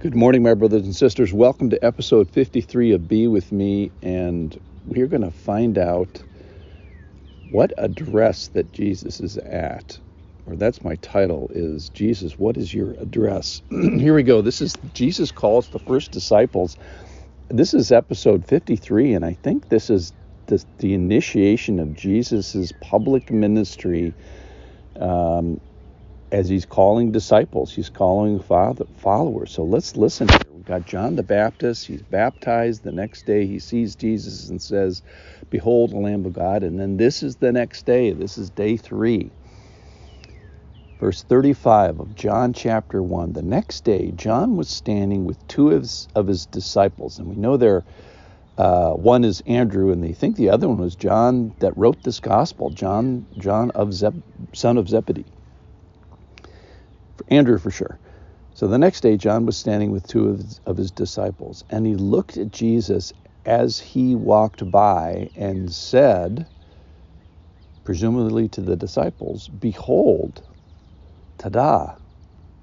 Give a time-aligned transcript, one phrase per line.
[0.00, 1.30] Good morning, my brothers and sisters.
[1.30, 6.22] Welcome to episode 53 of Be With Me, and we're going to find out
[7.50, 10.00] what address that Jesus is at.
[10.46, 13.60] Or that's my title is Jesus, what is your address?
[13.70, 14.40] Here we go.
[14.40, 16.78] This is Jesus calls the first disciples.
[17.50, 20.14] This is episode 53, and I think this is
[20.46, 24.14] the, the initiation of Jesus's public ministry
[24.98, 25.60] um,
[26.32, 29.52] as he's calling disciples, he's calling followers.
[29.52, 30.38] So let's listen here.
[30.52, 31.86] We've got John the Baptist.
[31.86, 32.82] He's baptized.
[32.84, 35.02] The next day he sees Jesus and says,
[35.50, 36.62] Behold, the Lamb of God.
[36.62, 38.12] And then this is the next day.
[38.12, 39.30] This is day three.
[41.00, 43.32] Verse 35 of John chapter 1.
[43.32, 47.18] The next day, John was standing with two of his, of his disciples.
[47.18, 47.84] And we know there,
[48.58, 52.20] uh, one is Andrew, and they think the other one was John that wrote this
[52.20, 54.22] gospel, John, John of Zeb,
[54.52, 55.24] son of Zebedee.
[57.28, 58.00] Andrew for sure.
[58.54, 61.86] So the next day, John was standing with two of his, of his disciples, and
[61.86, 63.12] he looked at Jesus
[63.44, 66.48] as he walked by and said,
[67.84, 70.42] presumably to the disciples, Behold,
[71.38, 71.98] tada,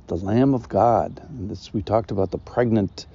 [0.08, 1.22] the Lamb of God.
[1.30, 3.08] And this, we talked about the pregnant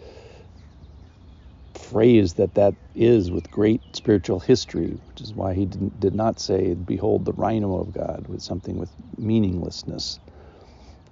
[1.75, 6.41] phrase that that is with great spiritual history, which is why he did, did not
[6.41, 10.21] say, Behold, the rhino of God, with something with meaninglessness.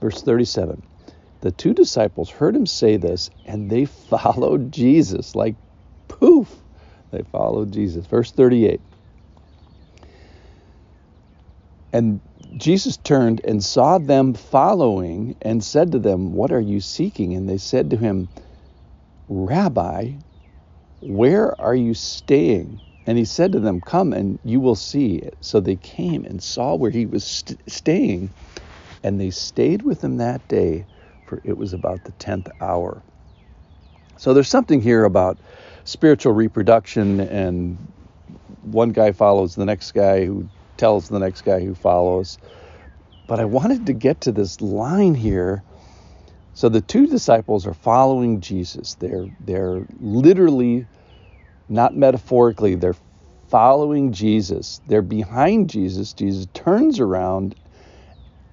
[0.01, 0.83] Verse 37
[1.43, 5.35] The two disciples heard him say this, and they followed Jesus.
[5.35, 5.57] Like
[6.09, 6.55] poof,
[7.11, 8.07] they followed Jesus.
[8.07, 8.81] Verse 38
[11.93, 12.21] And
[12.57, 17.35] Jesus turned and saw them following and said to them, What are you seeking?
[17.35, 18.29] And they said to him,
[19.29, 20.13] Rabbi,
[21.01, 22.81] where are you staying?
[23.07, 25.23] And he said to them, Come and you will see.
[25.41, 28.31] So they came and saw where he was st- staying
[29.03, 30.85] and they stayed with him that day,
[31.27, 33.03] for it was about the 10th hour.
[34.17, 35.39] So there's something here about
[35.85, 37.79] spiritual reproduction, and
[38.63, 42.39] one guy follows the next guy who tells the next guy who follows.
[43.27, 45.63] But I wanted to get to this line here.
[46.55, 48.95] So the two disciples are following Jesus.
[48.95, 50.87] They're they're literally
[51.69, 52.97] not metaphorically, they're
[53.49, 54.81] following Jesus.
[54.87, 56.13] They're behind Jesus.
[56.13, 57.55] Jesus turns around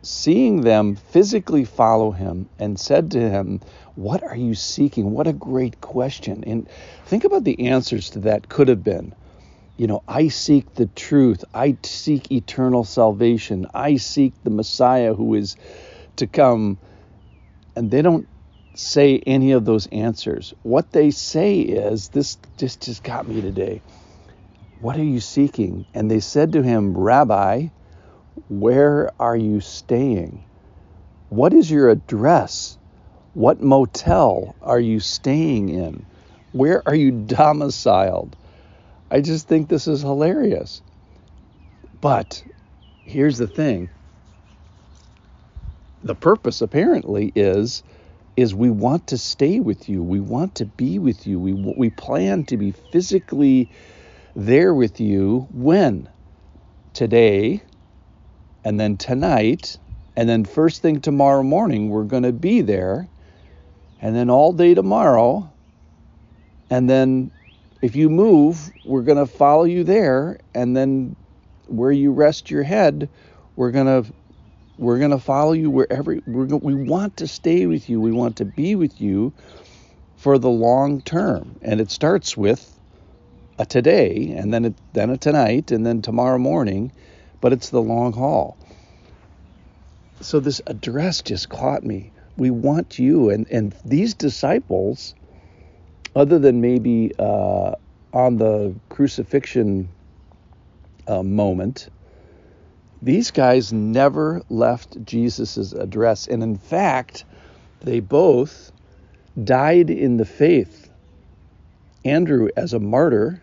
[0.08, 3.60] seeing them physically follow him and said to him,
[3.96, 5.12] What are you seeking?
[5.12, 6.44] What a great question.
[6.46, 6.68] And
[7.06, 9.14] think about the answers to that could have been.
[9.76, 11.44] You know, I seek the truth.
[11.54, 13.68] I seek eternal salvation.
[13.74, 15.58] I seek the Messiah who is
[16.16, 16.78] to come.
[17.76, 18.28] And they don't
[18.76, 20.54] say any of those answers.
[20.64, 23.82] What they say is, This just, just got me today.
[24.80, 25.86] What are you seeking?
[25.94, 27.68] And they said to him, Rabbi,
[28.50, 30.44] where are you staying?
[31.30, 32.78] What is your address?
[33.34, 36.06] What motel are you staying in?
[36.54, 38.36] Where are you domiciled?
[39.12, 40.82] I just think this is hilarious.
[42.02, 42.44] But
[43.04, 43.90] here's the thing.
[46.04, 47.84] The purpose apparently is
[48.38, 50.04] is we want to stay with you.
[50.04, 51.40] We want to be with you.
[51.40, 53.70] We we plan to be physically
[54.36, 56.08] there with you when
[56.94, 57.62] today
[58.64, 59.78] and then tonight,
[60.16, 63.08] and then first thing tomorrow morning, we're going to be there.
[64.02, 65.52] And then all day tomorrow.
[66.70, 67.32] And then
[67.82, 70.40] if you move, we're going to follow you there.
[70.54, 71.16] And then
[71.68, 73.10] where you rest your head,
[73.56, 74.14] we're going to
[74.78, 78.00] we're going to follow you wherever we're we want to stay with you.
[78.00, 79.34] We want to be with you
[80.16, 81.58] for the long term.
[81.62, 82.80] And it starts with
[83.60, 86.92] a today and then a, then a tonight and then tomorrow morning
[87.48, 88.58] but it's the long haul.
[90.20, 92.12] So this address just caught me.
[92.36, 95.16] We want you, and and these disciples,
[96.14, 97.76] other than maybe uh,
[98.12, 99.88] on the crucifixion
[101.08, 101.88] uh, moment,
[103.02, 107.24] these guys never left Jesus' address, and in fact,
[107.80, 108.74] they both
[109.42, 110.92] died in the faith.
[112.04, 113.42] Andrew as a martyr,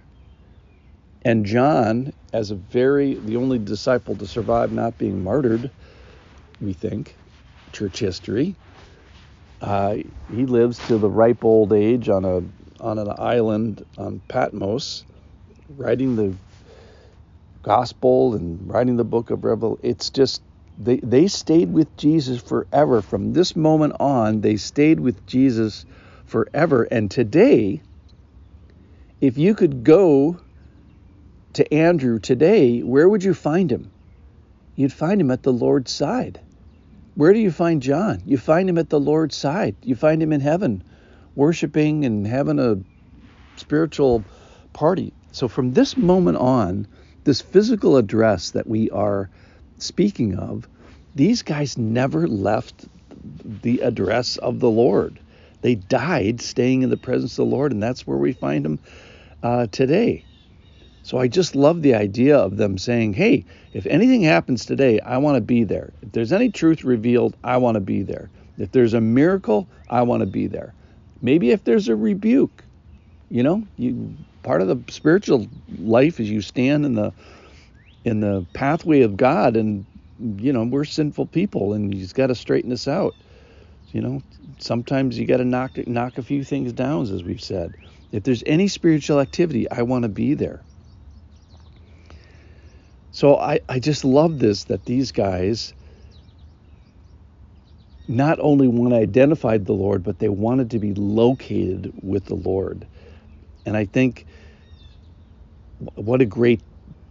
[1.25, 5.71] and John as a very the only disciple to survive not being martyred,
[6.61, 7.17] we think,
[7.73, 8.57] church history.
[9.61, 9.97] Uh,
[10.29, 12.43] he lives to the ripe old age on a
[12.83, 15.05] on an island on Patmos,
[15.69, 16.35] writing the
[17.63, 19.81] gospel and writing the book of Revelation.
[19.83, 20.43] It's just
[20.77, 23.01] they they stayed with Jesus forever.
[23.01, 25.87] From this moment on, they stayed with Jesus
[26.27, 26.83] forever.
[26.91, 27.81] And today,
[29.21, 30.41] if you could go
[31.55, 33.91] to Andrew today, where would you find him?
[34.77, 36.41] You'd find him at the Lord's side.
[37.15, 38.23] Where do you find John?
[38.27, 39.77] You find him at the Lord's side.
[39.83, 40.83] You find him in heaven
[41.37, 42.79] worshiping and having a
[43.57, 44.25] spiritual
[44.73, 45.13] party.
[45.33, 46.87] So from this moment on,
[47.25, 49.31] this physical address that we are
[49.79, 50.69] speaking of,
[51.15, 52.87] these guys never left
[53.63, 55.19] the address of the Lord.
[55.63, 58.79] They died staying in the presence of the Lord, and that's where we find them
[59.43, 60.25] uh, today.
[61.05, 65.19] So I just love the idea of them saying, hey, if anything happens today, I
[65.19, 65.93] want to be there.
[66.01, 68.31] If there's any truth revealed, I want to be there.
[68.57, 70.75] If there's a miracle, I want to be there.
[71.21, 72.65] Maybe if there's a rebuke,
[73.29, 75.47] you know, you part of the spiritual
[75.79, 77.13] life is you stand in the
[78.07, 79.87] in the pathway of God and
[80.19, 83.15] you know, we're sinful people and he's got to straighten us out.
[83.93, 84.23] You know,
[84.59, 87.75] sometimes you got to knock knock a few things down as we've said.
[88.11, 90.65] If there's any spiritual activity, I want to be there.
[93.15, 95.73] So I, I just love this that these guys
[98.09, 102.35] not only want to identify the Lord, but they wanted to be located with the
[102.35, 102.89] Lord.
[103.65, 104.27] And I think
[105.95, 106.65] what a great,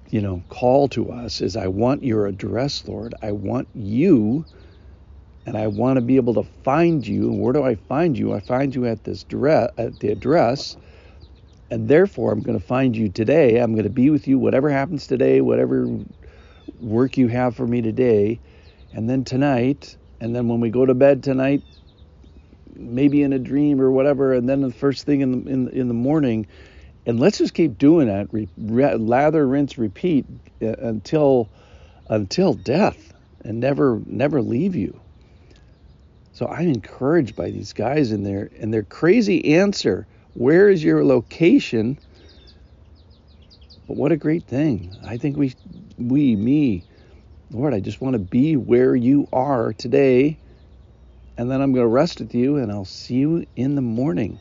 [0.10, 3.16] you know, call to us is I want your address, Lord.
[3.22, 4.46] I want you
[5.46, 7.30] and I want to be able to find you.
[7.30, 8.34] And where do I find you?
[8.34, 10.76] I find you at this address, at the address
[11.74, 13.58] and therefore, I'm going to find you today.
[13.58, 15.88] I'm going to be with you, whatever happens today, whatever
[16.80, 18.40] work you have for me today.
[18.92, 21.64] And then tonight, and then when we go to bed tonight,
[22.76, 25.88] maybe in a dream or whatever, and then the first thing in the, in, in
[25.88, 26.46] the morning,
[27.08, 28.32] and let's just keep doing that.
[28.32, 30.28] Re, re, lather, rinse, repeat
[30.62, 31.50] uh, until
[32.08, 35.02] until death, and never never leave you.
[36.34, 41.06] So I'm encouraged by these guys in their and their crazy answer where is your
[41.06, 42.00] location?
[43.88, 44.96] But what a great thing.
[45.06, 45.54] I think we,
[45.98, 46.86] we, me,
[47.52, 50.40] Lord, I just want to be where you are today.
[51.38, 54.40] And then I'm going to rest with you and I'll see you in the morning.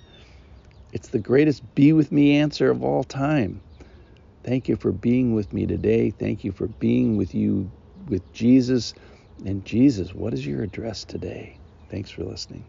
[0.92, 3.62] It's the greatest be with me answer of all time.
[4.44, 6.10] Thank you for being with me today.
[6.10, 7.72] Thank you for being with you,
[8.08, 8.94] with Jesus.
[9.44, 11.60] And Jesus, what is your address today?
[11.90, 12.66] Thanks for listening.